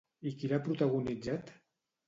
[0.29, 1.55] I qui l'ha protagonitzat?